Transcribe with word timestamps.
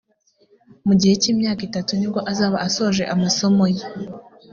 mu 0.85 0.93
gihe 0.99 1.13
cy 1.21 1.29
imyaka 1.33 1.61
itatu 1.69 1.91
nibwo 1.95 2.19
azaba 2.31 2.57
asoje 2.67 3.03
amasomo 3.13 3.65
ye 3.75 3.85